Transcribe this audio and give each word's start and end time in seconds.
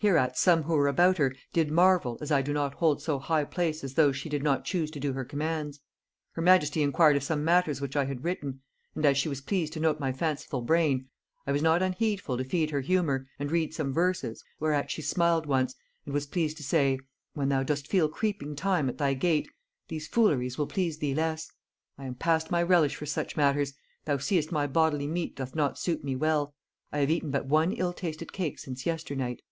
Hereat 0.00 0.38
some 0.38 0.62
who 0.62 0.74
were 0.74 0.86
about 0.86 1.18
her 1.18 1.34
did 1.52 1.72
marvel, 1.72 2.18
as 2.20 2.30
I 2.30 2.40
do 2.40 2.52
not 2.52 2.74
hold 2.74 3.02
so 3.02 3.18
high 3.18 3.42
place 3.42 3.82
as 3.82 3.94
those 3.94 4.16
she 4.16 4.28
did 4.28 4.44
not 4.44 4.64
choose 4.64 4.92
to 4.92 5.00
do 5.00 5.12
her 5.12 5.24
commands.... 5.24 5.80
Her 6.34 6.40
majesty 6.40 6.84
inquired 6.84 7.16
of 7.16 7.24
some 7.24 7.44
matters 7.44 7.80
which 7.80 7.96
I 7.96 8.04
had 8.04 8.22
written; 8.22 8.60
and 8.94 9.04
as 9.04 9.18
she 9.18 9.28
was 9.28 9.40
pleased 9.40 9.72
to 9.72 9.80
note 9.80 9.98
my 9.98 10.12
fanciful 10.12 10.62
brain, 10.62 11.08
I 11.48 11.50
was 11.50 11.62
not 11.64 11.82
unheedful 11.82 12.36
to 12.38 12.44
feed 12.44 12.70
her 12.70 12.80
humour, 12.80 13.26
and 13.40 13.50
read 13.50 13.74
some 13.74 13.92
verses, 13.92 14.44
whereat 14.60 14.88
she 14.88 15.02
smiled 15.02 15.46
once, 15.46 15.74
and 16.04 16.14
was 16.14 16.28
pleased 16.28 16.58
to 16.58 16.62
say: 16.62 17.00
'When 17.34 17.48
thou 17.48 17.64
dost 17.64 17.88
feel 17.88 18.08
creeping 18.08 18.54
time 18.54 18.88
at 18.88 18.98
thy 18.98 19.14
gate, 19.14 19.48
these 19.88 20.06
fooleries 20.06 20.56
will 20.56 20.68
please 20.68 20.98
thee 20.98 21.12
less; 21.14 21.50
I 21.98 22.04
am 22.06 22.14
past 22.14 22.52
my 22.52 22.62
relish 22.62 22.94
for 22.94 23.06
such 23.06 23.36
matters; 23.36 23.72
thou 24.04 24.18
seest 24.18 24.52
my 24.52 24.68
bodily 24.68 25.08
meat 25.08 25.34
doth 25.34 25.56
not 25.56 25.76
suit 25.76 26.04
me 26.04 26.14
well; 26.14 26.54
I 26.92 26.98
have 27.00 27.10
eaten 27.10 27.32
but 27.32 27.46
one 27.46 27.72
ill 27.72 27.92
tasted 27.92 28.32
cake 28.32 28.60
since 28.60 28.86
yesternight.' 28.86 29.42